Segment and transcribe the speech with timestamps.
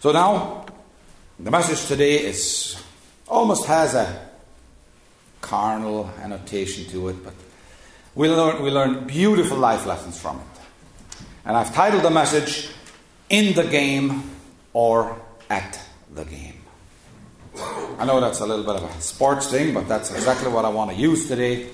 [0.00, 0.64] So now,
[1.40, 2.80] the message today is
[3.26, 4.28] almost has a
[5.40, 7.34] carnal annotation to it, but
[8.14, 11.18] we learn, we learn beautiful life lessons from it.
[11.44, 12.68] And I've titled the message,
[13.28, 14.30] In the Game
[14.72, 15.20] or
[15.50, 15.80] At
[16.14, 16.60] the Game.
[17.98, 20.68] I know that's a little bit of a sports thing, but that's exactly what I
[20.68, 21.70] want to use today.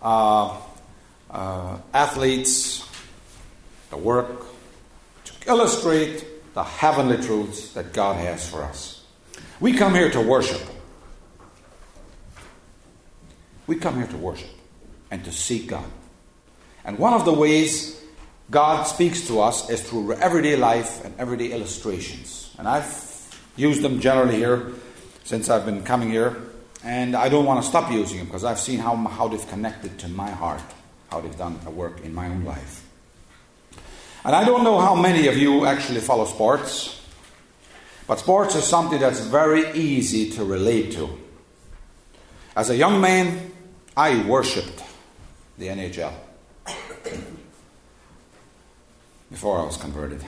[0.00, 0.56] Uh,
[1.28, 2.88] uh, athletes,
[3.90, 4.46] the work,
[5.24, 6.24] to illustrate
[6.54, 9.04] the heavenly truths that God has for us.
[9.60, 10.60] We come here to worship.
[13.66, 14.50] We come here to worship
[15.10, 15.84] and to seek God.
[16.84, 18.02] And one of the ways
[18.50, 22.52] God speaks to us is through everyday life and everyday illustrations.
[22.58, 24.72] And I've used them generally here
[25.24, 26.36] since I've been coming here.
[26.82, 29.98] And I don't want to stop using them because I've seen how, how they've connected
[30.00, 30.62] to my heart,
[31.10, 32.89] how they've done a work in my own life.
[34.24, 37.00] And I don't know how many of you actually follow sports,
[38.06, 41.08] but sports is something that's very easy to relate to.
[42.54, 43.52] As a young man,
[43.96, 44.82] I worshipped
[45.56, 46.12] the NHL
[49.30, 50.22] before I was converted.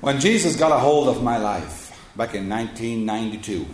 [0.00, 3.66] when Jesus got a hold of my life back in 1992,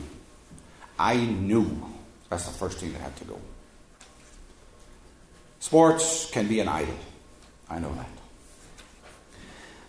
[0.99, 1.81] I knew
[2.29, 3.39] that's the first thing that had to go.
[5.65, 6.95] Sports can be an idol.
[7.71, 8.11] I know that.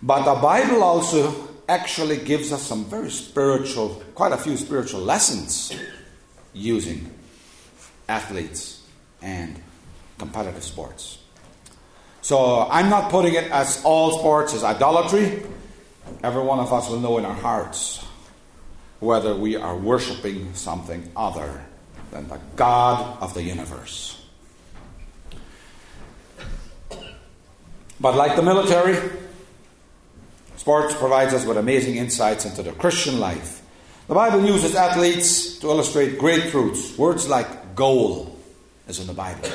[0.02, 5.78] But the Bible also actually gives us some very spiritual, quite a few spiritual lessons
[6.53, 7.12] using
[8.08, 8.88] athletes
[9.22, 9.62] and
[10.18, 11.18] competitive sports.
[12.22, 15.44] So I'm not putting it as all sports as idolatry.
[16.23, 18.02] Every one of us will know in our hearts
[19.02, 21.66] whether we are worshiping something other
[22.12, 24.14] than the God of the universe.
[27.99, 28.97] But like the military,
[30.57, 33.61] sports provides us with amazing insights into the Christian life.
[34.07, 36.97] The Bible uses athletes to illustrate great truths.
[36.97, 38.38] Words like goal
[38.88, 39.50] is in the Bible.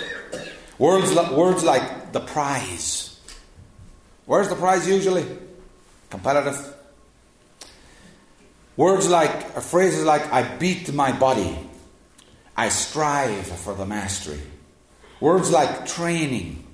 [0.79, 3.21] Words, words like the prize.
[4.27, 5.27] Where's the prize usually?
[6.09, 6.75] Competitive.
[8.77, 11.57] Words like, uh, phrases like, I beat my body.
[12.57, 14.41] I strive for the mastery.
[15.21, 16.65] Words like training,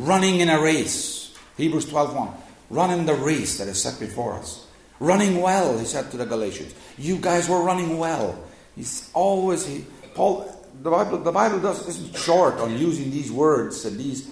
[0.00, 1.32] running in a race.
[1.56, 2.34] Hebrews 12:1.
[2.70, 4.64] Run in the race that is set before us.
[4.98, 6.74] Running well, he said to the Galatians.
[6.98, 8.38] You guys were running well.
[8.76, 9.84] He's always he,
[10.14, 10.48] Paul
[10.82, 14.28] the Bible the Bible does isn't short on using these words and these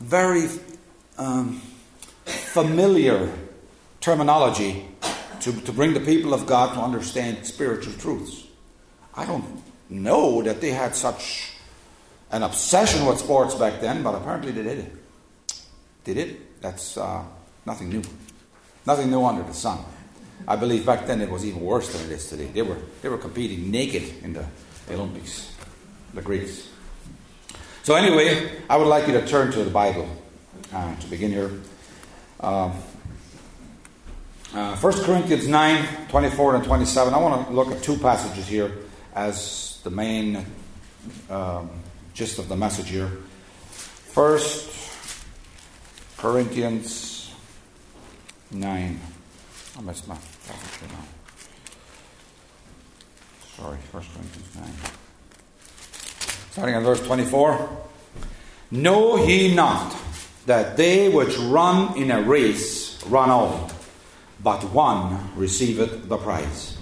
[0.00, 0.48] very
[1.16, 1.60] um,
[2.24, 3.32] familiar
[4.00, 4.86] terminology
[5.40, 8.44] to, to bring the people of God to understand spiritual truths.
[9.14, 11.52] I don't know that they had such
[12.30, 14.95] an obsession with sports back then, but apparently they did.
[16.06, 16.62] Did it?
[16.62, 17.24] That's uh,
[17.66, 18.02] nothing new.
[18.86, 19.80] Nothing new under the sun.
[20.46, 22.46] I believe back then it was even worse than it is today.
[22.46, 24.46] They were, they were competing naked in the
[24.88, 25.52] Olympics,
[26.14, 26.68] the Greeks.
[27.82, 30.08] So, anyway, I would like you to turn to the Bible
[30.72, 31.50] uh, to begin here.
[32.38, 32.72] Um,
[34.54, 37.14] uh, 1 Corinthians 9 24 and 27.
[37.14, 38.70] I want to look at two passages here
[39.12, 40.46] as the main
[41.28, 41.68] um,
[42.14, 43.10] gist of the message here.
[43.72, 44.75] First,
[46.16, 47.34] Corinthians
[48.50, 49.00] 9.
[49.76, 50.16] I missed my.
[53.56, 54.64] Sorry, 1 Corinthians 9.
[56.50, 57.68] Starting at verse 24.
[58.70, 59.94] Know ye not
[60.46, 63.70] that they which run in a race run all,
[64.42, 66.78] but one receiveth the prize?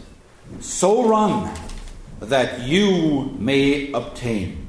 [0.61, 1.53] So run
[2.21, 4.64] that you may obtain.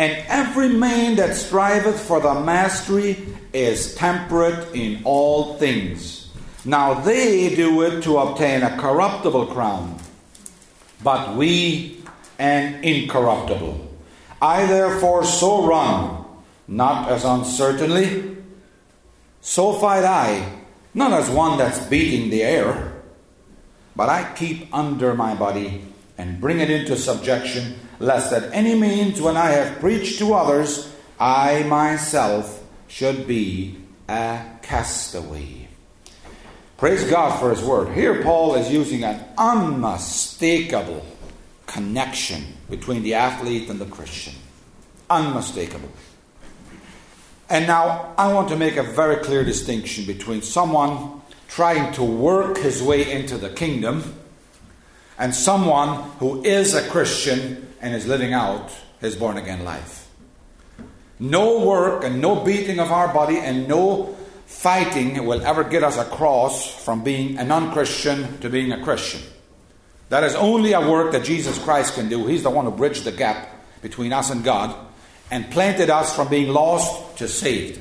[0.00, 3.20] And every man that striveth for the mastery
[3.52, 6.30] is temperate in all things.
[6.64, 10.00] Now they do it to obtain a corruptible crown,
[11.04, 12.02] but we
[12.38, 13.76] an incorruptible.
[14.40, 16.24] I therefore so run,
[16.66, 18.38] not as uncertainly,
[19.42, 20.62] so fight I,
[20.94, 22.94] not as one that's beating the air,
[23.94, 25.89] but I keep under my body
[26.20, 30.94] and bring it into subjection lest at any means when I have preached to others,
[31.18, 35.68] I myself should be a castaway.
[36.76, 37.94] Praise God for His Word.
[37.94, 41.06] Here, Paul is using an unmistakable
[41.66, 44.34] connection between the athlete and the Christian.
[45.08, 45.88] Unmistakable.
[47.48, 52.58] And now, I want to make a very clear distinction between someone trying to work
[52.58, 54.19] his way into the kingdom
[55.20, 60.08] and someone who is a Christian and is living out his born again life.
[61.18, 65.98] No work and no beating of our body and no fighting will ever get us
[65.98, 69.20] across from being a non Christian to being a Christian.
[70.08, 72.26] That is only a work that Jesus Christ can do.
[72.26, 73.46] He's the one who bridged the gap
[73.82, 74.74] between us and God
[75.30, 77.78] and planted us from being lost to saved.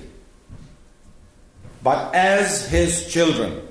[1.81, 3.65] But as His children,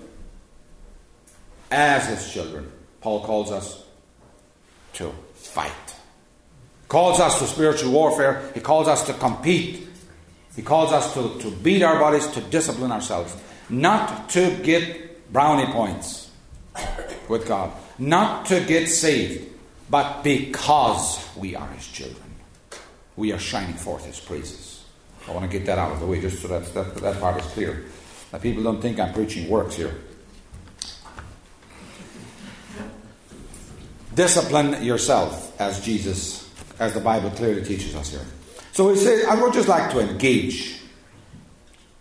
[1.71, 3.85] as His children, Paul calls us
[4.95, 5.73] to fight.
[6.89, 8.51] Calls us to spiritual warfare.
[8.55, 9.87] He calls us to compete.
[10.57, 13.37] He calls us to, to beat our bodies, to discipline ourselves.
[13.69, 16.31] Not to get brownie points
[17.29, 17.73] with God.
[17.99, 19.53] Not to get saved,
[19.91, 22.25] but because we are His children.
[23.17, 24.85] We are shining forth His praises.
[25.29, 27.41] I want to get that out of the way just so that that, that part
[27.41, 27.85] is clear.
[28.31, 29.95] That people don't think I'm preaching works here.
[34.19, 36.51] Discipline yourself as Jesus,
[36.81, 38.27] as the Bible clearly teaches us here.
[38.73, 40.81] So he says, I would just like to engage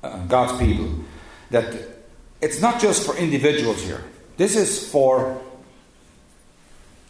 [0.01, 0.95] uh, God's people
[1.51, 1.75] that
[2.41, 4.03] it's not just for individuals here.
[4.35, 5.39] This is for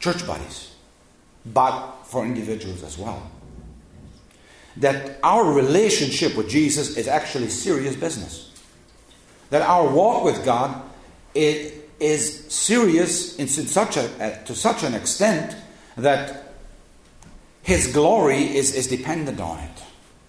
[0.02, 0.76] church bodies,
[1.46, 3.32] but for individuals as well.
[4.76, 8.52] That our relationship with Jesus is actually serious business.
[9.52, 10.82] That our walk with God
[11.34, 15.56] is, is serious in such a, uh, to such an extent
[15.96, 16.54] that
[17.64, 19.84] His glory is, is dependent on it.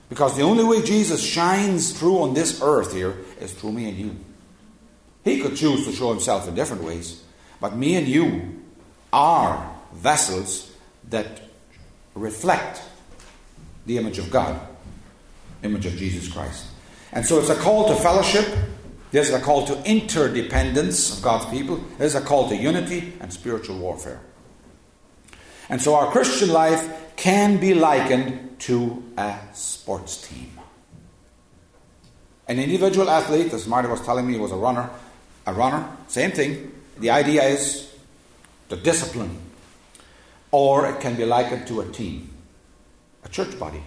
[0.09, 3.99] Because the only way Jesus shines through on this earth here is through me and
[3.99, 4.17] you.
[5.25, 7.23] He could choose to show himself in different ways,
[7.61, 8.62] but me and you
[9.12, 10.73] are vessels
[11.11, 11.43] that
[12.15, 12.81] reflect
[13.85, 14.59] the image of God,
[15.62, 16.67] image of Jesus Christ.
[17.12, 18.47] And so it's a call to fellowship.
[19.10, 21.82] There's a call to interdependence of God's people.
[21.96, 24.20] There's a call to unity and spiritual warfare.
[25.69, 30.50] And so our Christian life can be likened to a sports team.
[32.46, 34.88] An individual athlete, as Marty was telling me, was a runner.
[35.46, 36.72] A runner, same thing.
[36.99, 37.94] The idea is
[38.69, 39.38] the discipline.
[40.50, 42.31] Or it can be likened to a team,
[43.25, 43.82] a church body.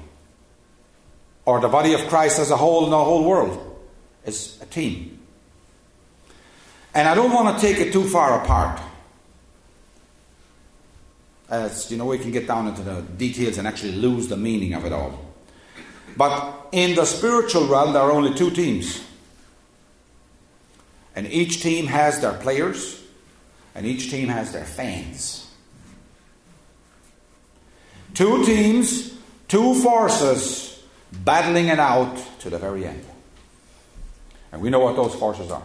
[1.45, 3.70] Or the body of Christ as a whole in the whole world
[4.25, 5.19] is a team.
[6.93, 8.81] And I don't want to take it too far apart.
[11.49, 14.73] As you know, we can get down into the details and actually lose the meaning
[14.73, 15.19] of it all.
[16.15, 19.03] But in the spiritual realm, there are only two teams.
[21.15, 23.01] And each team has their players,
[23.75, 25.49] and each team has their fans.
[28.13, 29.13] Two teams,
[29.47, 30.81] two forces
[31.11, 33.05] battling it out to the very end.
[34.51, 35.63] And we know what those forces are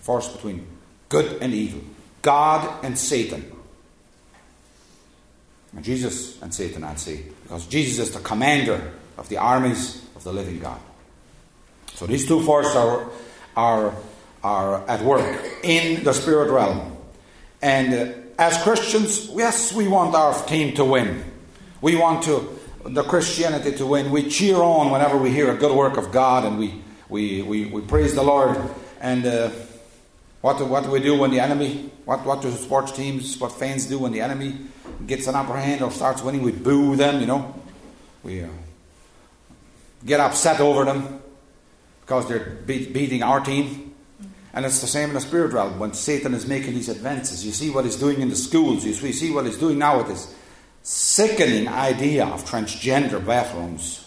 [0.00, 0.64] force between
[1.08, 1.80] good and evil,
[2.22, 3.50] God and Satan.
[5.74, 10.22] And Jesus and Satan, I'd say, because Jesus is the commander of the armies of
[10.22, 10.78] the living God.
[11.94, 13.10] So these two forces are,
[13.56, 13.94] are,
[14.44, 16.96] are at work in the spirit realm.
[17.60, 21.24] And uh, as Christians, yes, we want our team to win.
[21.80, 24.10] We want to the Christianity to win.
[24.10, 27.66] We cheer on whenever we hear a good work of God and we, we, we,
[27.66, 28.58] we praise the Lord.
[29.00, 29.50] And uh,
[30.40, 33.86] what, what do we do when the enemy, what, what do sports teams, what fans
[33.86, 34.58] do when the enemy
[35.06, 36.42] gets an upper hand or starts winning?
[36.42, 37.54] We boo them, you know.
[38.22, 38.48] We uh,
[40.04, 41.20] get upset over them
[42.00, 43.94] because they're beat, beating our team.
[44.52, 45.78] And it's the same in the spirit realm.
[45.78, 48.94] When Satan is making these advances, you see what he's doing in the schools, you
[48.94, 50.34] see what he's doing now with this
[50.82, 54.05] sickening idea of transgender bathrooms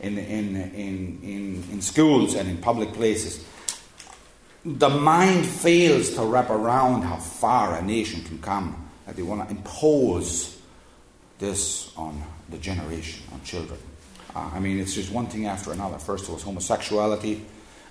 [0.00, 3.44] in, in, in, in, in schools and in public places.
[4.64, 9.48] The mind fails to wrap around how far a nation can come that they want
[9.48, 10.60] to impose
[11.38, 13.78] this on the generation, on children.
[14.34, 15.98] Uh, I mean, it's just one thing after another.
[15.98, 17.44] First it was homosexuality.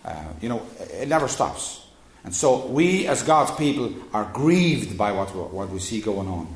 [0.06, 1.86] Uh, you know, it never stops.
[2.24, 6.48] And so we, as God's people, are grieved by what, what we see going on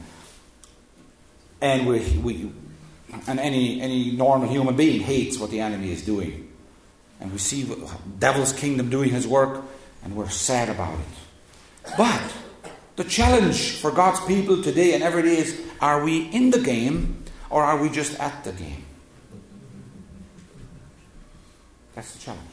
[1.64, 2.52] and we, we
[3.28, 6.50] and any any normal human being hates what the enemy is doing,
[7.20, 7.90] and we see the
[8.20, 9.64] devil's kingdom doing his work,
[10.04, 11.94] and we're sad about it.
[11.98, 12.22] But
[12.96, 17.24] the challenge for God's people today and every day is: Are we in the game,
[17.50, 18.86] or are we just at the game?
[21.96, 22.50] That's the challenge.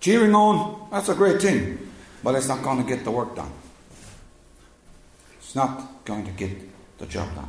[0.00, 1.78] Cheering on, that's a great thing,
[2.22, 3.50] but it's not going to get the work done
[5.38, 6.65] It's not going to get
[6.98, 7.48] the job done.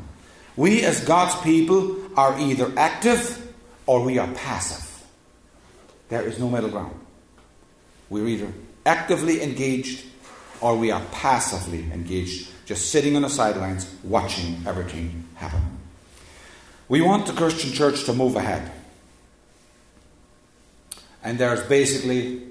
[0.56, 3.54] We, as God's people, are either active
[3.86, 5.06] or we are passive.
[6.10, 7.00] There is no middle ground.
[8.10, 8.52] We're either
[8.86, 10.06] actively engaged
[10.62, 15.62] or we are passively engaged, just sitting on the sidelines watching everything happen.
[16.90, 18.72] We want the Christian church to move ahead.
[21.24, 22.44] And there's basically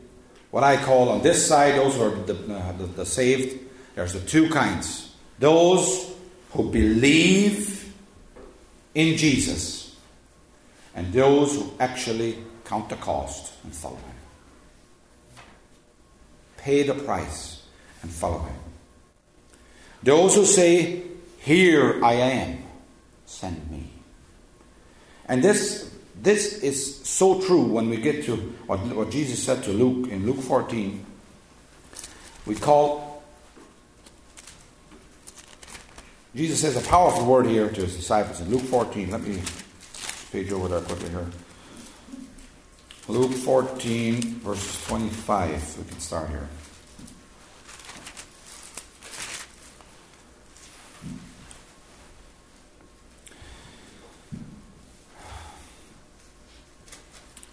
[0.51, 3.59] what I call on this side, those are the, uh, the, the saved,
[3.95, 5.15] there's the two kinds.
[5.39, 6.16] Those
[6.57, 7.93] who believe
[8.95, 9.97] in Jesus,
[10.95, 15.43] and those who actually count the cost and follow him.
[16.57, 17.63] Pay the price
[18.03, 18.57] and follow him.
[20.03, 21.03] Those who say,
[21.41, 22.59] Here I am,
[23.27, 23.91] send me.
[25.29, 25.91] And this,
[26.23, 28.37] this is so true when we get to
[28.67, 31.05] what, what Jesus said to Luke in Luke 14.
[32.47, 33.06] We call,
[36.37, 39.11] Jesus says a powerful word here to his disciples in Luke 14.
[39.11, 39.41] Let me
[40.31, 41.27] page over there quickly here.
[43.09, 45.79] Luke 14, verses 25.
[45.79, 46.47] We can start here.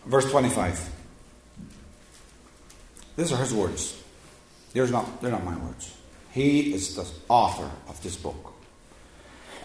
[0.06, 0.90] Verse 25.
[3.16, 4.04] These are his words.
[4.74, 5.96] They're not, they're not my words.
[6.32, 8.54] He is the author of this book.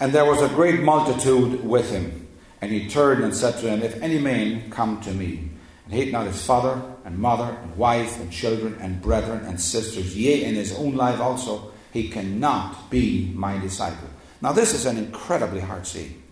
[0.00, 2.26] And there was a great multitude with him.
[2.60, 5.50] And he turned and said to them, If any man come to me,
[5.84, 10.16] and hate not his father, and mother, and wife, and children, and brethren, and sisters,
[10.16, 14.08] yea, in his own life also, he cannot be my disciple.
[14.40, 16.22] Now, this is an incredibly hard saying.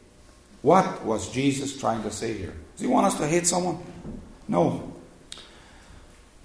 [0.62, 2.54] What was Jesus trying to say here?
[2.72, 3.78] Does he want us to hate someone?
[4.48, 4.95] No.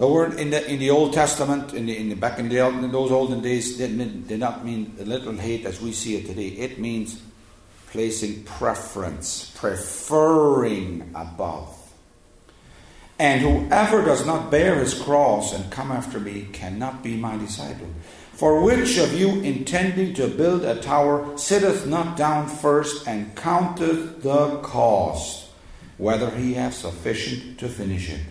[0.01, 2.57] The word in the in the Old Testament, in the, in the back in, the,
[2.57, 6.25] in those olden days, did, did not mean a little hate as we see it
[6.25, 6.47] today.
[6.47, 7.21] It means
[7.91, 11.77] placing preference, preferring above.
[13.19, 17.91] And whoever does not bear his cross and come after me cannot be my disciple.
[18.33, 24.23] For which of you, intending to build a tower, sitteth not down first and counteth
[24.23, 25.41] the cost?
[26.01, 28.21] whether he have sufficient to finish it.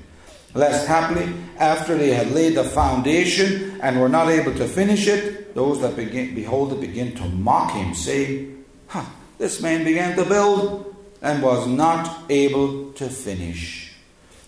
[0.55, 5.55] Lest happily, after they had laid the foundation and were not able to finish it,
[5.55, 9.05] those that begin, behold it begin to mock him, saying, huh,
[9.39, 13.93] This man began to build and was not able to finish.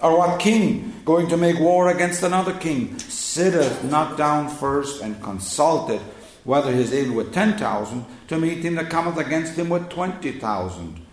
[0.01, 5.23] Or what king, going to make war against another king, sitteth not down first and
[5.23, 6.03] consulteth
[6.45, 9.89] whether he is able with ten thousand to meet him that cometh against him with
[9.89, 11.07] twenty thousand?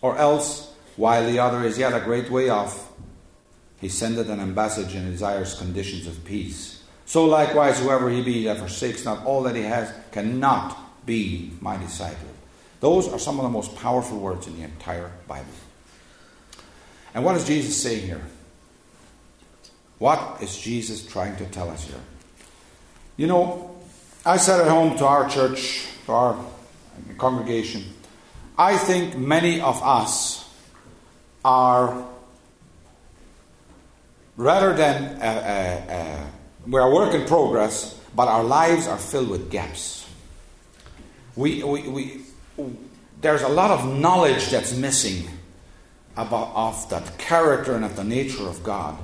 [0.00, 2.90] Or else while the other is yet a great way off,
[3.80, 6.82] he sendeth an ambassage and desires conditions of peace.
[7.06, 11.76] So likewise, whoever he be that forsakes not all that he has cannot be my
[11.76, 12.28] disciple.
[12.80, 15.46] Those are some of the most powerful words in the entire Bible.
[17.14, 18.22] And what is Jesus saying here?
[19.98, 22.00] What is Jesus trying to tell us here?
[23.16, 23.76] You know,
[24.24, 26.44] I said at home to our church, to our
[27.18, 27.84] congregation,
[28.56, 30.48] I think many of us
[31.44, 32.06] are
[34.40, 36.26] rather than uh, uh, uh,
[36.66, 40.08] we're a work in progress, but our lives are filled with gaps.
[41.36, 42.20] We, we, we,
[43.20, 45.28] there's a lot of knowledge that's missing
[46.16, 48.96] about of that character and of the nature of God.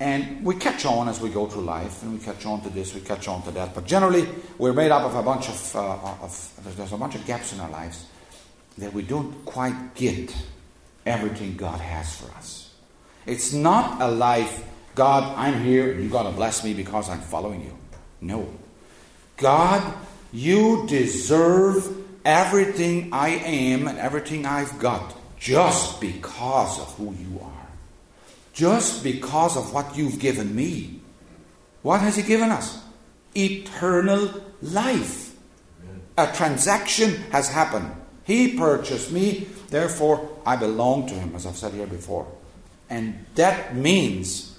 [0.00, 2.94] And we catch on as we go through life, and we catch on to this,
[2.94, 3.76] we catch on to that.
[3.76, 4.26] But generally,
[4.58, 7.60] we're made up of a bunch of, uh, of there's a bunch of gaps in
[7.60, 8.06] our lives
[8.76, 10.34] that we don't quite get
[11.06, 12.67] everything God has for us.
[13.28, 17.20] It's not a life, God, I'm here and you've got to bless me because I'm
[17.20, 17.76] following you.
[18.22, 18.48] No.
[19.36, 19.94] God,
[20.32, 21.94] you deserve
[22.24, 27.66] everything I am and everything I've got just because of who you are.
[28.54, 31.00] Just because of what you've given me.
[31.82, 32.82] What has He given us?
[33.36, 35.36] Eternal life.
[36.16, 37.92] A transaction has happened.
[38.24, 42.26] He purchased me, therefore I belong to him, as I've said here before.
[42.90, 44.58] And that means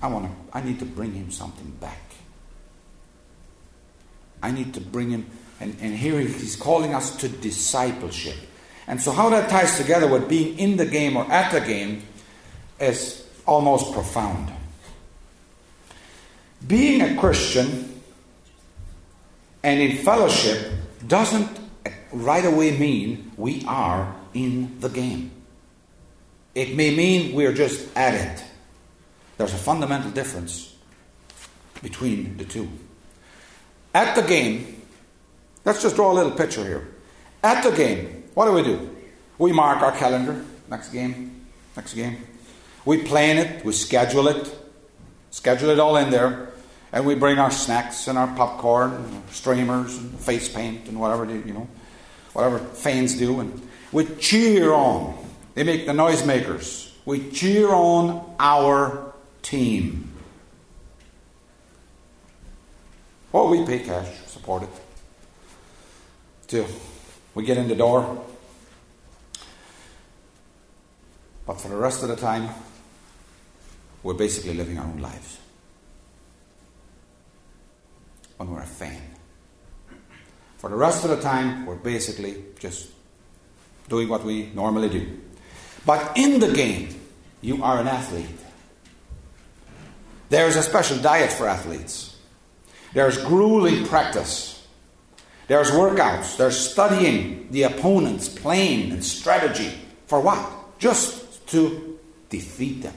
[0.00, 2.02] I want to I need to bring him something back.
[4.42, 5.26] I need to bring him
[5.60, 8.36] and, and here he's calling us to discipleship.
[8.86, 12.02] And so how that ties together with being in the game or at the game
[12.80, 14.52] is almost profound.
[16.66, 18.00] Being a Christian
[19.62, 20.72] and in fellowship
[21.06, 21.48] doesn't
[22.12, 25.32] right away mean we are in the game.
[26.58, 28.44] It may mean we're just at it.
[29.36, 30.74] There's a fundamental difference
[31.80, 32.68] between the two.
[33.94, 34.82] At the game,
[35.64, 36.88] let's just draw a little picture here.
[37.44, 38.90] At the game, what do we do?
[39.38, 41.46] We mark our calendar, next game,
[41.76, 42.26] next game.
[42.84, 44.52] We plan it, we schedule it,
[45.30, 46.50] schedule it all in there,
[46.90, 51.24] and we bring our snacks and our popcorn, and streamers, and face paint, and whatever,
[51.24, 51.68] you know
[52.32, 55.27] whatever fans do, and we cheer on.
[55.58, 56.92] They make the noisemakers.
[57.04, 59.12] We cheer on our
[59.42, 60.12] team.
[63.32, 64.68] Well, we pay cash, support it.
[66.46, 66.68] Till
[67.34, 68.24] we get in the door.
[71.44, 72.50] But for the rest of the time,
[74.04, 75.38] we're basically living our own lives.
[78.36, 79.02] When we're a fan.
[80.58, 82.92] For the rest of the time, we're basically just
[83.88, 85.22] doing what we normally do.
[85.88, 86.90] But in the game,
[87.40, 88.26] you are an athlete.
[90.28, 92.14] There's a special diet for athletes.
[92.92, 94.66] There's grueling practice.
[95.46, 96.36] There's workouts.
[96.36, 99.72] There's studying the opponent's plan and strategy.
[100.08, 100.78] For what?
[100.78, 102.94] Just to defeat them.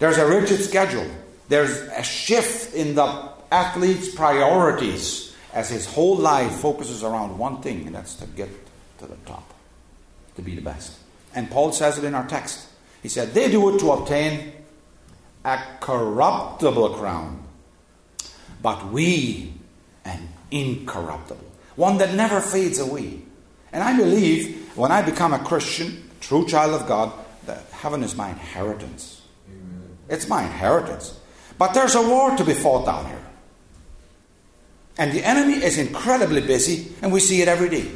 [0.00, 1.08] There's a rigid schedule.
[1.48, 7.86] There's a shift in the athlete's priorities as his whole life focuses around one thing,
[7.86, 8.48] and that's to get
[8.98, 9.54] to the top,
[10.34, 10.98] to be the best.
[11.34, 12.68] And Paul says it in our text.
[13.02, 14.52] He said, They do it to obtain
[15.44, 17.44] a corruptible crown,
[18.62, 19.54] but we
[20.04, 21.44] an incorruptible,
[21.76, 23.20] one that never fades away.
[23.72, 27.12] And I believe when I become a Christian, true child of God,
[27.46, 29.22] that heaven is my inheritance.
[29.48, 29.98] Amen.
[30.08, 31.18] It's my inheritance.
[31.58, 33.24] But there's a war to be fought down here.
[34.98, 37.90] And the enemy is incredibly busy, and we see it every day.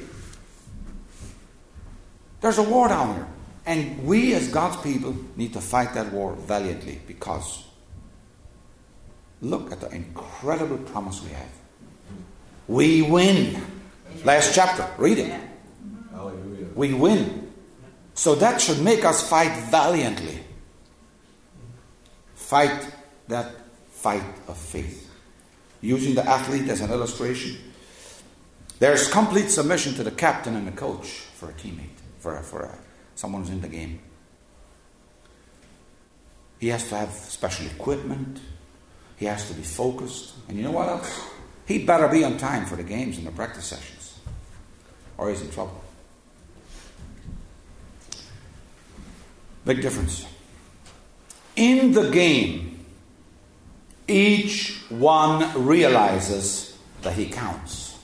[2.46, 3.26] There's a war down here.
[3.66, 7.64] And we, as God's people, need to fight that war valiantly because
[9.42, 11.50] look at the incredible promise we have.
[12.68, 13.60] We win.
[14.22, 15.40] Last chapter, read it.
[16.76, 17.52] We win.
[18.14, 20.38] So that should make us fight valiantly.
[22.36, 22.94] Fight
[23.26, 23.56] that
[23.90, 25.10] fight of faith.
[25.80, 27.56] Using the athlete as an illustration,
[28.78, 31.95] there's complete submission to the captain and the coach for a teammate
[32.26, 32.74] for, for uh,
[33.14, 34.00] someone who's in the game.
[36.58, 38.40] He has to have special equipment.
[39.16, 40.34] He has to be focused.
[40.48, 41.30] And you know what else?
[41.66, 44.18] He better be on time for the games and the practice sessions,
[45.18, 45.80] or he's in trouble.
[49.64, 50.26] Big difference.
[51.54, 52.84] In the game,
[54.08, 57.98] each one realizes that he counts.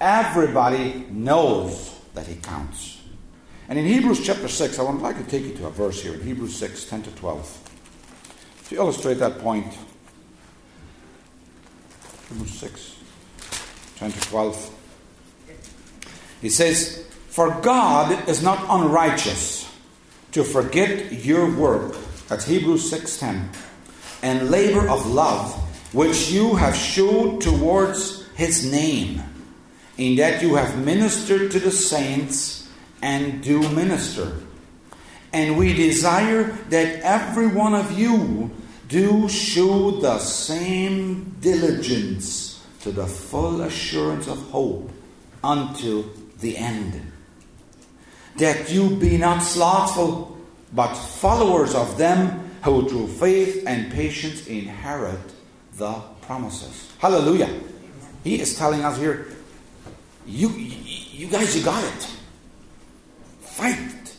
[0.00, 3.00] Everybody knows that he counts.
[3.68, 6.14] And in Hebrews chapter 6, I would like to take you to a verse here
[6.14, 7.70] in Hebrews 6 10 to 12
[8.68, 9.72] to illustrate that point.
[12.28, 12.96] Hebrews 6
[13.98, 14.74] 10 to 12.
[16.40, 19.72] He says, For God is not unrighteous
[20.32, 23.48] to forget your work, that's Hebrews 6:10,
[24.22, 25.54] and labor of love
[25.94, 29.22] which you have showed towards his name
[29.98, 32.68] in that you have ministered to the saints
[33.02, 34.32] and do minister.
[35.32, 38.50] And we desire that every one of you
[38.88, 44.90] do show the same diligence to the full assurance of hope
[45.44, 46.04] until
[46.40, 47.12] the end.
[48.36, 50.38] That you be not slothful,
[50.72, 55.20] but followers of them who through faith and patience inherit
[55.76, 56.90] the promises.
[56.98, 57.50] Hallelujah.
[58.24, 59.28] He is telling us here
[60.28, 62.06] you, you guys, you got it.
[63.40, 64.14] Fight.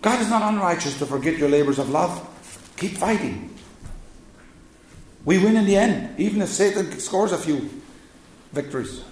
[0.00, 2.28] God is not unrighteous to forget your labors of love.
[2.76, 3.50] Keep fighting.
[5.24, 7.70] We win in the end, even if Satan scores a few
[8.52, 9.02] victories.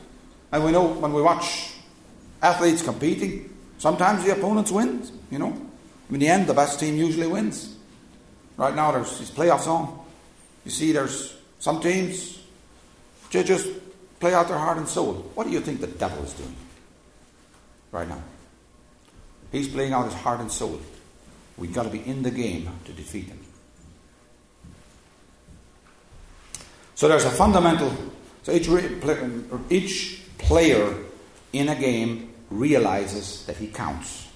[0.50, 1.74] And we know when we watch
[2.42, 5.06] athletes competing, sometimes the opponents win.
[5.30, 5.66] You know,
[6.10, 7.76] in the end, the best team usually wins.
[8.56, 9.98] Right now, there's these playoffs on.
[10.64, 12.38] You see, there's some teams
[13.30, 13.66] they just
[14.22, 15.14] play out their heart and soul.
[15.34, 16.54] What do you think the devil is doing
[17.90, 18.22] right now?
[19.50, 20.80] He's playing out his heart and soul.
[21.58, 23.40] We've got to be in the game to defeat him.
[26.94, 27.92] So there's a fundamental.
[28.44, 28.68] So each,
[29.70, 30.98] each player
[31.52, 34.28] in a game realizes that he counts.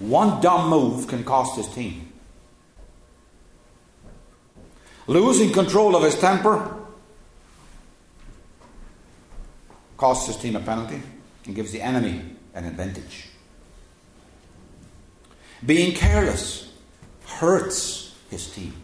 [0.00, 2.12] One dumb move can cost his team.
[5.06, 6.81] Losing control of his temper
[10.02, 11.00] costs his team a penalty
[11.46, 12.20] and gives the enemy
[12.54, 13.28] an advantage.
[15.64, 16.72] Being careless
[17.24, 18.74] hurts his team.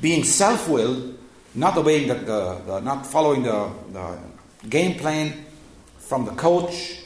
[0.00, 1.18] Being self willed,
[1.54, 4.18] not obeying the, the, the, not following the, the
[4.66, 5.44] game plan
[5.98, 7.02] from the coach,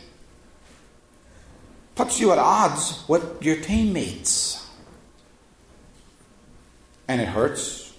[1.97, 4.64] puts you at odds with your teammates.
[7.09, 7.92] And it hurts.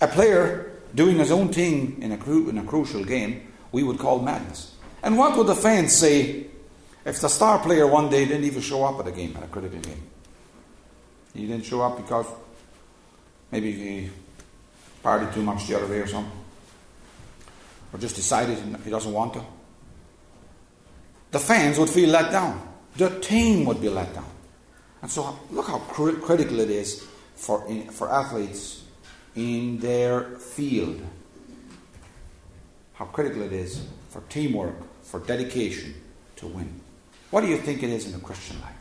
[0.00, 3.98] A player doing his own thing in a, cru- in a crucial game we would
[3.98, 4.74] call madness.
[5.02, 6.46] And what would the fans say
[7.06, 9.46] If the star player one day didn't even show up at a game, at a
[9.46, 10.02] critical game,
[11.32, 12.26] he didn't show up because
[13.52, 14.10] maybe he
[15.04, 16.32] partied too much the other day or something,
[17.92, 19.42] or just decided he doesn't want to,
[21.30, 22.60] the fans would feel let down.
[22.96, 24.32] The team would be let down.
[25.00, 28.82] And so, look how cr- critical it is for, in, for athletes
[29.36, 31.00] in their field.
[32.96, 35.94] How critical it is for teamwork, for dedication
[36.36, 36.80] to win.
[37.30, 38.72] What do you think it is in the Christian life?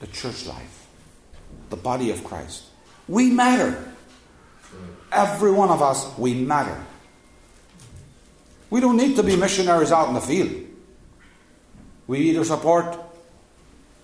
[0.00, 0.86] The church life,
[1.70, 2.64] the body of Christ.
[3.08, 3.92] We matter.
[5.10, 6.78] Every one of us, we matter.
[8.68, 10.66] We don't need to be missionaries out in the field.
[12.06, 12.98] We either support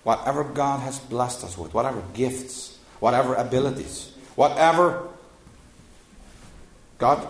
[0.03, 5.07] whatever God has blessed us with, whatever gifts, whatever abilities, whatever.
[6.97, 7.27] God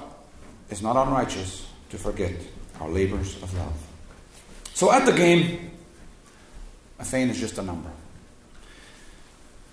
[0.69, 2.33] is not unrighteous to forget
[2.79, 3.73] our labors of love.
[4.73, 5.71] So at the game,
[6.99, 7.89] a fane is just a number.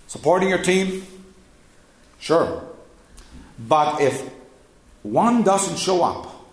[0.07, 1.07] Supporting your team,
[2.19, 2.63] sure.
[3.59, 4.31] But if
[5.03, 6.47] one doesn't show up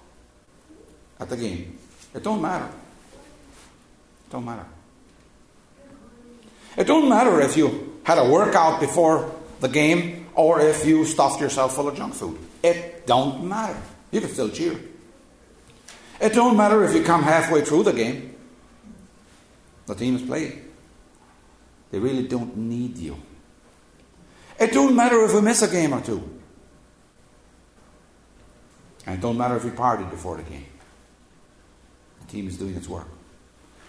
[1.19, 1.77] at the game,
[2.13, 2.65] it don't matter.
[2.65, 4.65] It don't matter.
[6.77, 11.41] It don't matter if you had a workout before the game or if you stuffed
[11.41, 12.39] yourself full of junk food.
[12.63, 13.79] It don't matter.
[14.11, 14.79] You can still cheer.
[16.19, 18.35] It don't matter if you come halfway through the game.
[19.85, 20.65] The team is playing.
[21.91, 23.17] They really don't need you.
[24.59, 26.39] It don't matter if we miss a game or two.
[29.05, 30.65] And it don't matter if we partied before the game.
[32.21, 33.07] The team is doing its work.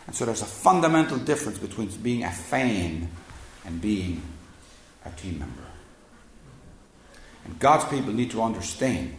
[0.07, 3.11] And so there's a fundamental difference between being a fan
[3.65, 4.23] and being
[5.05, 5.63] a team member.
[7.45, 9.15] And God's people need to understand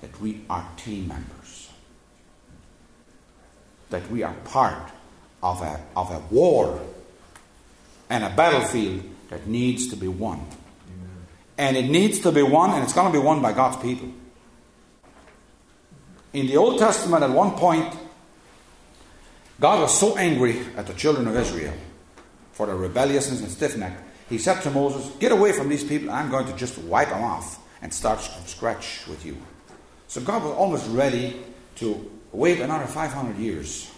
[0.00, 1.70] that we are team members,
[3.90, 4.90] that we are part
[5.42, 6.80] of a, of a war
[8.08, 10.38] and a battlefield that needs to be won.
[10.38, 11.26] Amen.
[11.58, 14.12] And it needs to be won, and it's going to be won by God's people.
[16.32, 17.94] In the Old Testament, at one point,
[19.58, 21.72] God was so angry at the children of Israel
[22.52, 23.92] for their rebelliousness and stiff neck,
[24.30, 27.22] he said to Moses, Get away from these people, I'm going to just wipe them
[27.22, 29.36] off and start from scratch with you.
[30.08, 31.40] So God was almost ready
[31.76, 33.90] to wait another 500 years.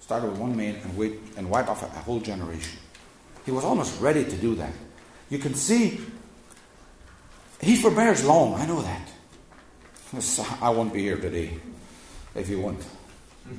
[0.00, 2.78] Started with one man and, wait, and wipe off a, a whole generation.
[3.44, 4.72] He was almost ready to do that.
[5.30, 6.00] You can see
[7.60, 9.08] he forbears long, I know that.
[10.60, 11.58] I won't be here today
[12.34, 12.84] if you won't.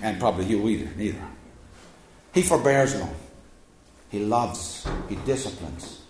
[0.00, 1.26] And probably you either, neither.
[2.32, 3.16] He forbears long.
[4.10, 4.86] He loves.
[5.08, 6.02] He disciplines.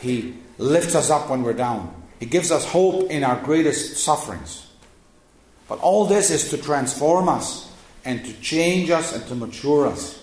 [0.00, 1.94] He lifts us up when we're down.
[2.18, 4.66] He gives us hope in our greatest sufferings.
[5.68, 7.70] But all this is to transform us
[8.04, 10.22] and to change us and to mature us.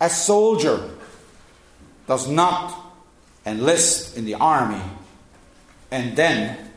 [0.00, 0.90] A soldier
[2.06, 2.92] does not
[3.44, 4.82] enlist in the army
[5.90, 6.70] and then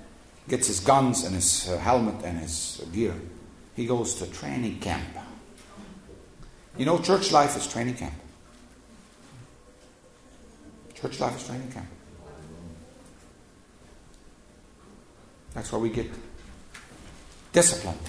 [0.47, 3.15] gets his guns and his uh, helmet and his gear.
[3.75, 5.07] He goes to training camp.
[6.77, 8.13] You know, church life is training camp.
[10.95, 11.87] Church life is training camp.
[15.53, 16.09] That's where we get
[17.51, 17.99] disciplined.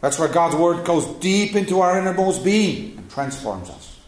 [0.00, 4.00] That's where God's Word goes deep into our innermost being and transforms us.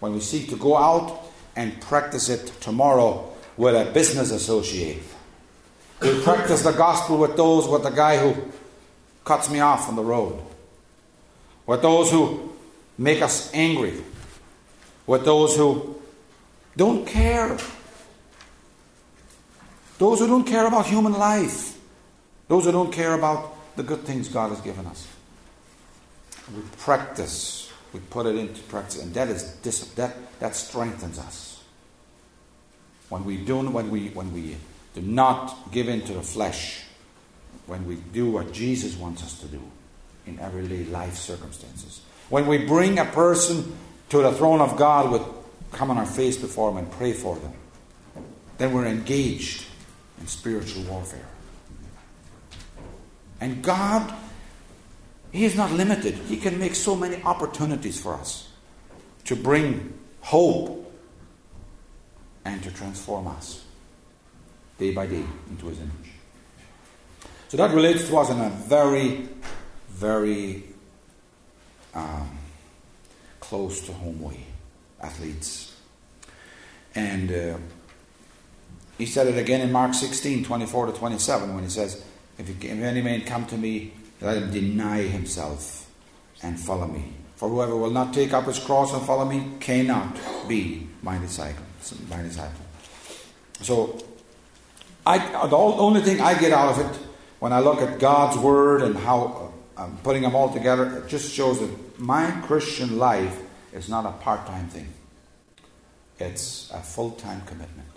[0.00, 1.22] When we seek to go out
[1.56, 5.02] and practice it tomorrow with a business associate,
[6.00, 8.50] we practice the gospel with those, with the guy who
[9.24, 10.40] cuts me off on the road,
[11.66, 12.52] with those who
[12.96, 14.02] make us angry,
[15.06, 16.00] with those who
[16.76, 17.58] don't care,
[20.00, 21.78] those who don't care about human life,
[22.48, 25.06] those who don't care about the good things God has given us.
[26.56, 29.56] We practice, we put it into practice, and that is
[29.96, 31.62] that that strengthens us.
[33.10, 34.56] When we do when we when we
[34.94, 36.82] do not give in to the flesh,
[37.66, 39.60] when we do what Jesus wants us to do
[40.26, 42.00] in everyday life circumstances.
[42.30, 43.76] When we bring a person
[44.08, 45.22] to the throne of God with
[45.72, 47.52] come on our face before Him and pray for them,
[48.56, 49.66] then we're engaged
[50.20, 51.26] in spiritual warfare.
[53.40, 54.12] And God,
[55.32, 56.14] He is not limited.
[56.14, 58.48] He can make so many opportunities for us
[59.24, 60.92] to bring hope
[62.44, 63.64] and to transform us
[64.78, 66.12] day by day into His image.
[67.48, 69.28] So that relates to us in a very,
[69.88, 70.64] very
[71.94, 72.38] um,
[73.40, 74.46] close to home way,
[75.00, 75.74] athletes.
[76.94, 77.56] And uh,
[79.00, 82.04] he said it again in Mark 16, 24 to 27, when he says,
[82.38, 85.90] If, you, if any man come to me let him deny himself
[86.42, 87.12] and follow me.
[87.36, 91.64] For whoever will not take up his cross and follow me cannot be my disciple.
[92.10, 92.60] My disciple.
[93.62, 93.98] So,
[95.06, 97.00] I, the only thing I get out of it
[97.38, 101.08] when I look at God's word and how uh, I'm putting them all together, it
[101.08, 103.40] just shows that my Christian life
[103.72, 104.92] is not a part time thing.
[106.18, 107.89] It's a full time commitment.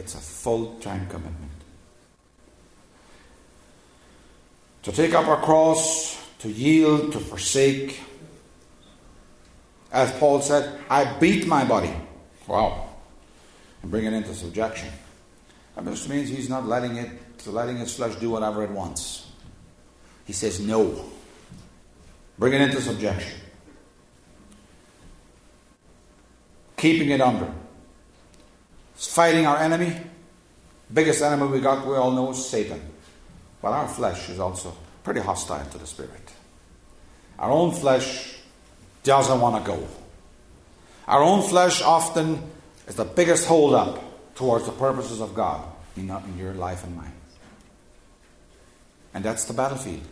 [0.00, 1.52] It's a full time commitment.
[4.84, 8.00] To take up our cross, to yield, to forsake.
[9.92, 11.92] As Paul said, I beat my body.
[12.46, 12.88] Wow.
[13.82, 14.88] And bring it into subjection.
[15.76, 17.10] That just means he's not letting it,
[17.46, 19.26] letting his flesh do whatever it wants.
[20.24, 21.04] He says no.
[22.38, 23.38] Bring it into subjection.
[26.78, 27.52] Keeping it under.
[29.08, 29.96] Fighting our enemy.
[30.92, 32.80] Biggest enemy we got, we all know, is Satan.
[33.62, 36.32] But our flesh is also pretty hostile to the Spirit.
[37.38, 38.36] Our own flesh
[39.02, 39.88] doesn't want to go.
[41.08, 42.42] Our own flesh often
[42.86, 46.94] is the biggest hold up towards the purposes of God uh, in your life and
[46.94, 47.12] mine.
[49.14, 50.06] And that's the battlefield.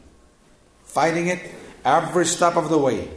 [0.85, 1.41] Fighting it
[1.85, 3.09] every step of the way.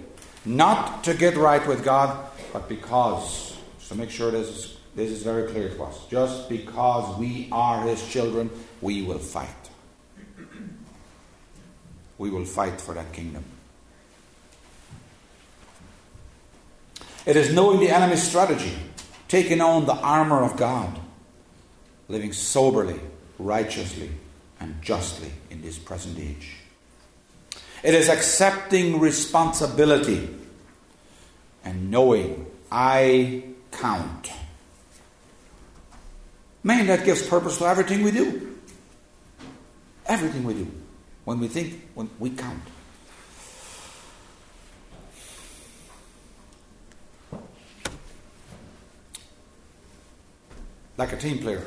[0.43, 3.57] Not to get right with God, but because,
[3.87, 7.81] to make sure this is, this is very clear to us, just because we are
[7.87, 8.49] His children,
[8.81, 9.47] we will fight.
[12.17, 13.43] We will fight for that kingdom.
[17.25, 18.75] It is knowing the enemy's strategy,
[19.27, 20.99] taking on the armor of God,
[22.07, 22.99] living soberly,
[23.39, 24.09] righteously,
[24.59, 26.57] and justly in this present age.
[27.83, 30.29] It is accepting responsibility
[31.63, 34.31] and knowing I count.
[36.63, 38.57] Man, that gives purpose to everything we do.
[40.05, 40.67] Everything we do.
[41.25, 42.61] When we think, when we count.
[50.97, 51.65] Like a team player.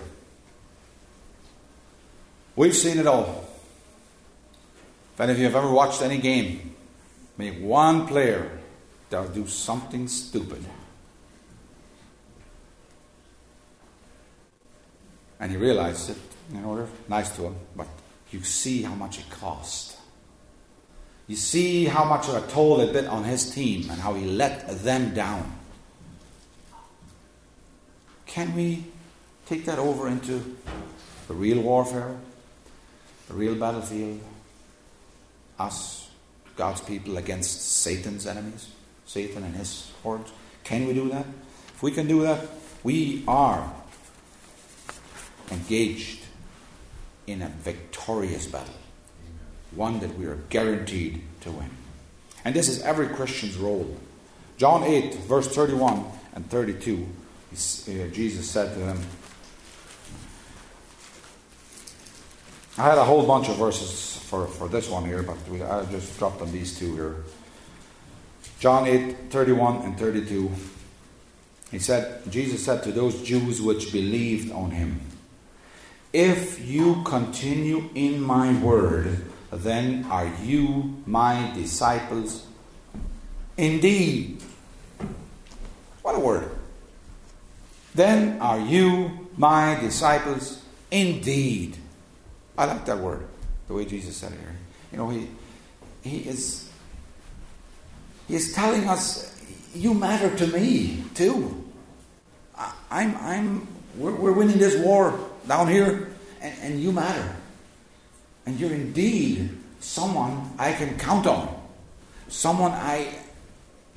[2.54, 3.48] We've seen it all.
[5.14, 6.74] If any of you have ever watched any game,
[7.36, 8.60] make one player
[9.10, 10.64] that'll do something stupid.
[15.44, 16.16] And he realized it,
[16.54, 17.86] you know, they're nice to him, but
[18.30, 19.94] you see how much it cost.
[21.26, 24.24] You see how much of a toll it did on his team and how he
[24.24, 25.58] let them down.
[28.24, 28.84] Can we
[29.44, 30.56] take that over into
[31.28, 32.16] the real warfare?
[33.30, 34.20] a real battlefield,
[35.58, 36.08] us,
[36.56, 38.68] God's people, against Satan's enemies,
[39.04, 40.32] Satan and his hordes.
[40.62, 41.26] Can we do that?
[41.68, 42.46] If we can do that,
[42.82, 43.70] we are
[45.50, 46.24] engaged
[47.26, 48.74] in a victorious battle,
[49.72, 51.70] one that we are guaranteed to win.
[52.44, 53.96] And this is every Christian's role.
[54.58, 56.04] John 8, verse 31
[56.34, 57.06] and 32,
[57.52, 57.56] uh,
[58.12, 59.00] Jesus said to them,
[62.76, 65.84] I had a whole bunch of verses for, for this one here, but we, I
[65.86, 67.16] just dropped on these two here.
[68.58, 70.50] John 8, 31 and 32.
[71.70, 75.00] He said, Jesus said to those Jews which believed on him,
[76.14, 82.46] If you continue in my word, then are you my disciples
[83.56, 84.40] indeed.
[86.02, 86.48] What a word.
[87.96, 91.78] Then are you my disciples indeed.
[92.56, 93.26] I like that word,
[93.66, 94.56] the way Jesus said it here.
[94.92, 95.28] You know, he,
[96.02, 96.70] he is
[98.28, 99.36] he is telling us,
[99.74, 101.64] you matter to me too.
[102.56, 107.36] I, I'm, I'm, we're, we're winning this war down here, and, and you matter.
[108.46, 111.48] And you're indeed someone I can count on,
[112.28, 113.14] someone I,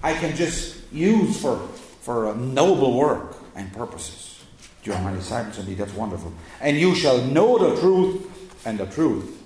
[0.04, 1.58] I can just use for,
[2.02, 4.44] for a noble work and purposes.
[4.84, 6.32] You are my disciples, indeed, that's wonderful.
[6.62, 9.44] And you shall know the truth, and the truth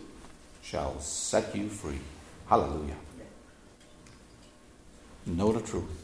[0.61, 1.99] shall set you free.
[2.47, 2.95] Hallelujah.
[5.25, 6.03] Know the truth,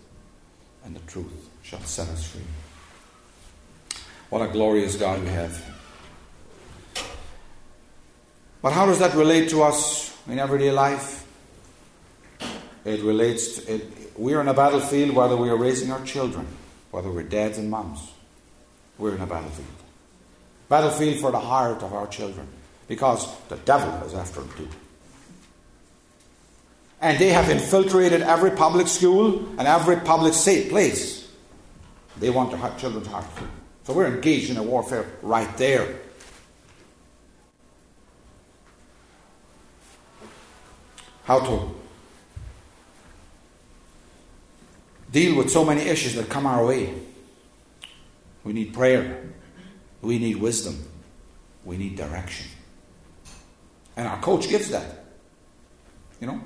[0.84, 2.42] and the truth shall set us free.
[4.30, 5.77] What a glorious God we have.
[8.62, 11.26] But how does that relate to us in everyday life?
[12.86, 14.17] It relates to it.
[14.17, 16.48] We're in a battlefield whether we are raising our children,
[16.91, 18.00] whether we're dads and moms.
[18.98, 19.67] We're in a battlefield.
[20.70, 22.48] Battlefield for the heart of our children
[22.88, 24.70] because the devil is after them too.
[27.00, 31.30] And they have infiltrated every public school and every public safe place.
[32.20, 33.26] They want their children's heart.
[33.84, 35.96] So we're engaged in a warfare right there.
[41.28, 41.76] How to
[45.12, 46.94] deal with so many issues that come our way.
[48.46, 49.26] We need prayer.
[50.02, 50.88] We need wisdom.
[51.66, 52.48] We need direction.
[53.98, 55.04] And our coach gives that.
[56.22, 56.42] You know?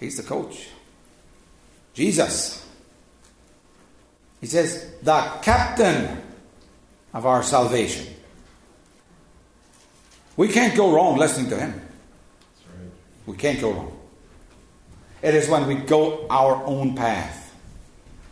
[0.00, 0.68] He's the coach.
[1.92, 2.66] Jesus.
[4.40, 6.22] He says, the captain
[7.12, 8.06] of our salvation.
[10.38, 11.91] We can't go wrong listening to him.
[13.26, 13.98] We can't go wrong.
[15.22, 17.54] It is when we go our own path.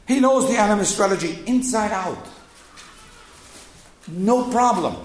[0.08, 2.26] He knows the enemy's strategy inside out.
[4.08, 4.96] No problem.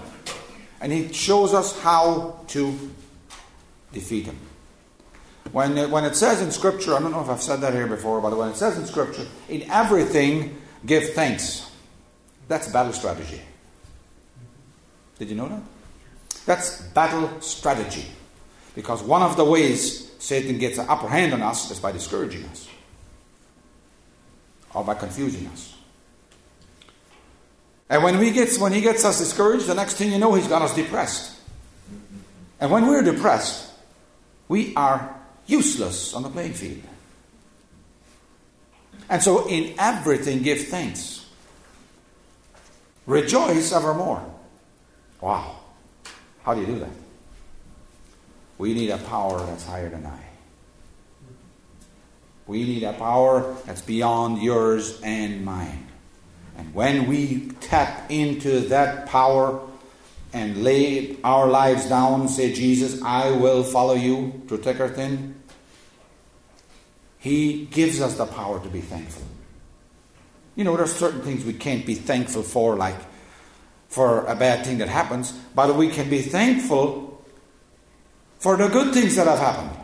[0.80, 2.76] And he shows us how to
[3.92, 4.38] defeat him.
[5.52, 7.86] When it, when it says in Scripture, I don't know if I've said that here
[7.86, 11.70] before, but when it says in Scripture, in everything give thanks,
[12.48, 13.40] that's battle strategy.
[15.18, 15.62] Did you know that?
[16.44, 18.06] That's battle strategy.
[18.76, 22.44] Because one of the ways Satan gets an upper hand on us is by discouraging
[22.44, 22.68] us
[24.74, 25.74] or by confusing us.
[27.88, 30.46] And when, we gets, when he gets us discouraged, the next thing you know, he's
[30.46, 31.40] got us depressed.
[32.60, 33.72] And when we're depressed,
[34.48, 36.82] we are useless on the playing field.
[39.08, 41.26] And so, in everything, give thanks.
[43.06, 44.34] Rejoice evermore.
[45.20, 45.60] Wow.
[46.42, 47.05] How do you do that?
[48.58, 50.20] We need a power that's higher than I.
[52.46, 55.88] We need a power that's beyond yours and mine.
[56.56, 59.60] And when we tap into that power
[60.32, 65.34] and lay our lives down, say, Jesus, I will follow you or thin,
[67.18, 69.24] He gives us the power to be thankful.
[70.54, 72.96] You know, there's certain things we can't be thankful for, like
[73.88, 77.05] for a bad thing that happens, but we can be thankful
[78.46, 79.76] for the good things that have happened.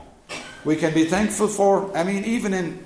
[0.65, 2.85] We can be thankful for, I mean, even in,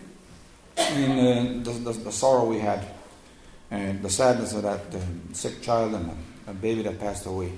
[0.79, 2.83] in uh, the, the, the, sorrow we had,
[3.71, 4.81] and the sadness of that
[5.35, 7.53] sick child and a, baby that passed away,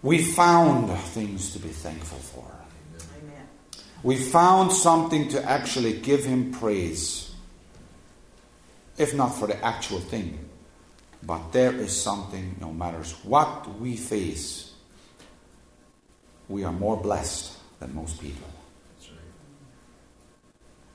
[0.00, 2.50] we found things to be thankful for.
[3.22, 3.46] Amen.
[4.02, 7.34] We found something to actually give Him praise,
[8.96, 10.38] if not for the actual thing.
[11.22, 14.71] But there is something, no matter what we face,
[16.48, 18.46] we are more blessed than most people.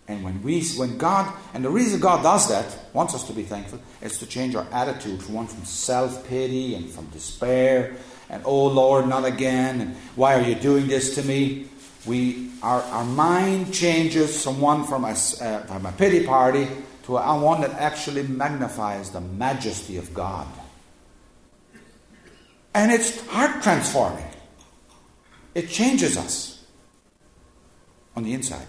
[0.09, 3.43] And when we, when God, and the reason God does that, wants us to be
[3.43, 7.97] thankful, is to change our attitude from one from self pity and from despair
[8.29, 11.67] and oh Lord, not again, and why are you doing this to me?
[12.05, 15.13] We, our, our mind changes from one from a, uh,
[15.63, 16.67] from a pity party
[17.03, 20.47] to a, one that actually magnifies the majesty of God.
[22.73, 24.26] And it's heart transforming.
[25.57, 26.63] It changes us
[28.15, 28.67] on the inside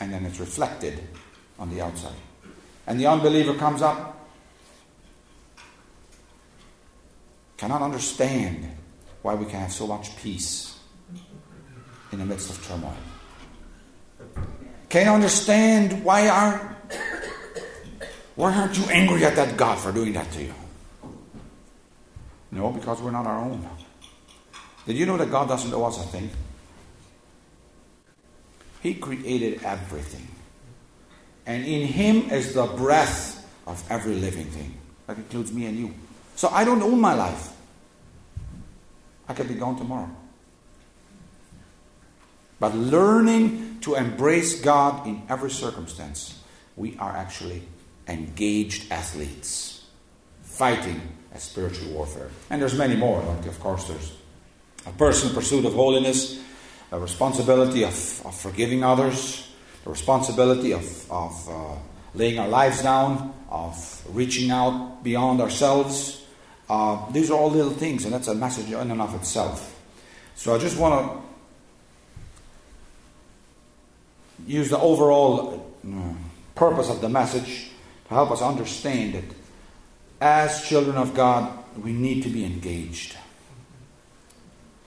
[0.00, 0.98] and then it's reflected
[1.58, 2.16] on the outside.
[2.86, 4.26] And the unbeliever comes up,
[7.58, 8.66] cannot understand
[9.20, 10.78] why we can have so much peace
[12.12, 12.96] in the midst of turmoil.
[14.88, 16.62] Can't understand why aren't
[18.36, 20.54] why aren't you angry at that God for doing that to you?
[22.50, 23.68] No, because we're not our own.
[24.86, 26.30] Did you know that God doesn't owe us a thing?
[28.82, 30.26] He created everything.
[31.46, 34.74] And in Him is the breath of every living thing.
[35.06, 35.94] That includes me and you.
[36.36, 37.52] So I don't own my life.
[39.28, 40.10] I could be gone tomorrow.
[42.58, 46.40] But learning to embrace God in every circumstance,
[46.76, 47.62] we are actually
[48.06, 49.84] engaged athletes
[50.42, 51.00] fighting
[51.34, 52.30] a spiritual warfare.
[52.50, 53.20] And there's many more.
[53.22, 54.12] Like of course, there's
[54.86, 56.40] a personal pursuit of holiness,
[56.90, 59.48] a responsibility of, of forgiving others,
[59.84, 61.74] the responsibility of, of uh,
[62.14, 66.24] laying our lives down, of reaching out beyond ourselves.
[66.68, 69.80] Uh, these are all little things, and that's a message in and of itself.
[70.34, 71.22] So I just want to
[74.46, 76.14] use the overall uh,
[76.54, 77.70] purpose of the message
[78.08, 79.24] to help us understand that
[80.20, 83.16] as children of God, we need to be engaged.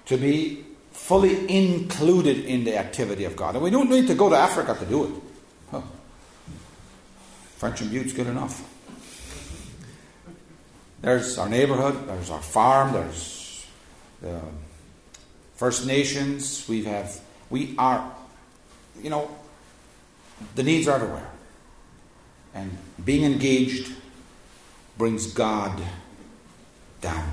[0.06, 3.56] To be fully included in the activity of God.
[3.56, 5.12] And we don't need to go to Africa to do it.
[5.72, 5.82] Huh.
[7.58, 8.64] Frenchman Butte's good enough.
[11.02, 13.68] There's our neighborhood, there's our farm, there's
[14.22, 14.42] the
[15.56, 16.68] First Nations.
[16.68, 18.12] We have, we are,
[19.02, 19.30] you know,
[20.56, 21.30] the needs are everywhere.
[22.56, 23.92] And being engaged
[24.98, 25.80] brings God
[27.02, 27.32] down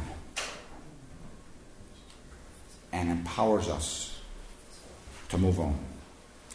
[2.92, 4.20] and empowers us
[5.30, 5.78] to move on.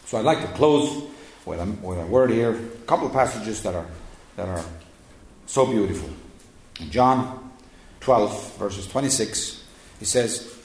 [0.04, 1.04] So I'd like to close
[1.44, 3.86] with a, with a word here, a couple of passages that are,
[4.36, 4.64] that are
[5.46, 6.08] so beautiful.
[6.80, 7.50] In John
[8.00, 9.64] 12, verses 26,
[9.98, 10.56] he says,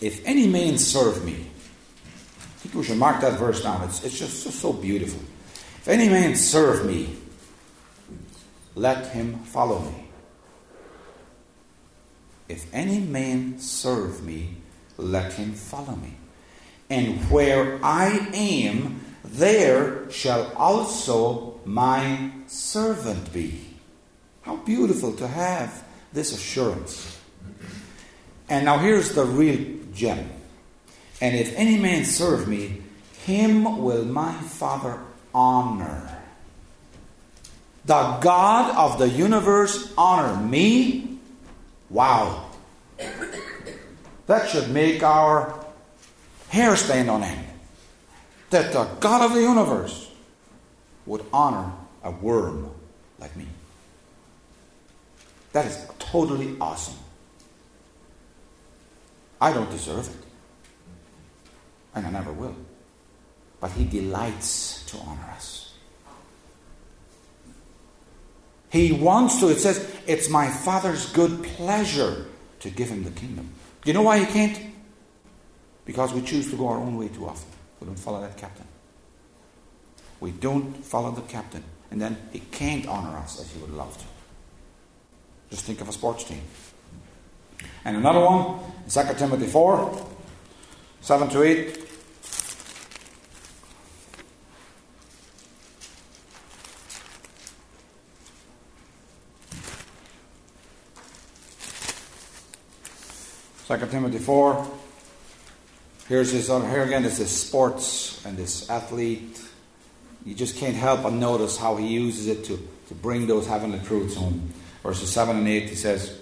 [0.00, 3.82] If any man serve me, I think we should mark that verse down.
[3.84, 5.20] It's, it's just, just so beautiful.
[5.78, 7.16] If any man serve me,
[8.74, 10.04] let him follow me.
[12.48, 14.56] If any man serve me,
[15.02, 16.14] let him follow me.
[16.88, 23.66] And where I am, there shall also my servant be.
[24.42, 27.18] How beautiful to have this assurance.
[28.48, 30.28] And now here's the real gem.
[31.20, 32.82] And if any man serve me,
[33.24, 35.00] him will my Father
[35.34, 36.18] honor.
[37.84, 41.18] The God of the universe honor me?
[41.88, 42.50] Wow.
[44.30, 45.58] That should make our
[46.50, 47.44] hair stand on end.
[48.50, 50.08] That the God of the universe
[51.04, 51.72] would honor
[52.04, 52.70] a worm
[53.18, 53.46] like me.
[55.52, 56.94] That is totally awesome.
[59.40, 60.26] I don't deserve it.
[61.96, 62.54] And I never will.
[63.58, 65.74] But He delights to honor us.
[68.70, 69.48] He wants to.
[69.48, 72.26] It says, It's my Father's good pleasure
[72.60, 73.54] to give Him the kingdom.
[73.84, 74.60] You know why He can't?
[75.84, 77.50] Because we choose to go our own way too often.
[77.80, 78.66] We don't follow that captain.
[80.20, 81.64] We don't follow the captain.
[81.90, 84.04] And then He can't honor us as He would love to.
[85.50, 86.42] Just think of a sports team.
[87.84, 90.06] And another one, 2 Timothy 4,
[91.00, 91.89] 7 to 8.
[103.70, 104.68] Second Timothy 4.
[106.08, 109.40] Here's this, here again is this sports and this athlete.
[110.26, 113.78] You just can't help but notice how he uses it to, to bring those heavenly
[113.86, 114.52] truths home.
[114.82, 116.18] Verses 7 and 8, he says,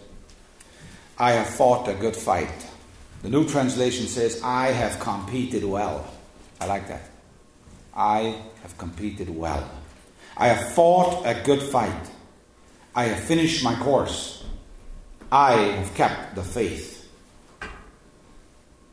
[1.16, 2.52] I have fought a good fight.
[3.22, 6.06] The New Translation says, I have competed well.
[6.60, 7.08] I like that.
[7.96, 9.66] I have competed well.
[10.36, 12.10] I have fought a good fight.
[12.94, 14.44] I have finished my course.
[15.32, 16.97] I have kept the faith.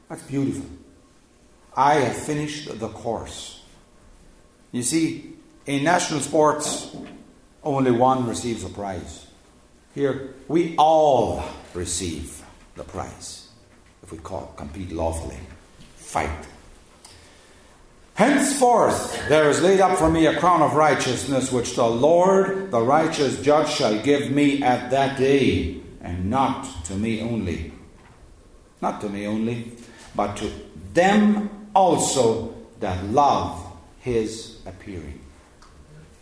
[0.09, 0.65] That's beautiful.
[1.75, 3.61] I have finished the course.
[4.71, 5.33] You see,
[5.65, 6.95] in national sports,
[7.63, 9.25] only one receives a prize.
[9.93, 11.43] Here, we all
[11.73, 12.43] receive
[12.75, 13.47] the prize
[14.03, 14.19] if we
[14.55, 15.39] compete lawfully.
[15.95, 16.47] Fight.
[18.13, 22.81] Henceforth, there is laid up for me a crown of righteousness, which the Lord, the
[22.81, 27.73] righteous judge, shall give me at that day, and not to me only.
[28.81, 29.73] Not to me only,
[30.15, 30.51] but to
[30.93, 33.65] them also that love
[33.99, 35.19] his appearing.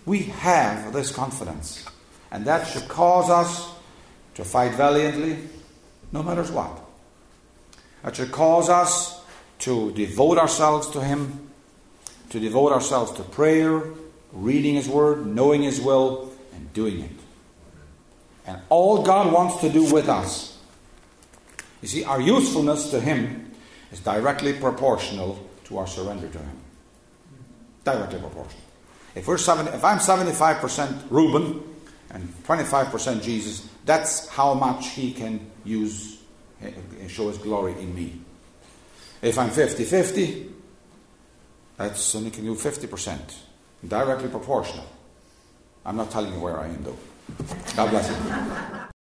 [0.05, 1.85] We have this confidence,
[2.31, 3.69] and that should cause us
[4.35, 5.37] to fight valiantly,
[6.11, 6.79] no matter what.
[8.03, 9.21] That should cause us
[9.59, 11.49] to devote ourselves to Him,
[12.29, 13.83] to devote ourselves to prayer,
[14.31, 17.11] reading His Word, knowing His will, and doing it.
[18.45, 20.57] And all God wants to do with us.
[21.81, 23.42] You see, our usefulness to Him
[23.93, 26.57] is directly proportional to our surrender to Him.
[27.85, 28.63] Directly proportional.
[29.15, 31.61] If, we're 70, if I'm 75% Reuben
[32.09, 36.21] and 25% Jesus, that's how much He can use,
[36.59, 38.19] and show His glory in me.
[39.21, 40.49] If I'm 50 50,
[41.77, 43.35] that's only can do 50%.
[43.87, 44.85] Directly proportional.
[45.85, 46.97] I'm not telling you where I am, though.
[47.75, 48.79] God bless you.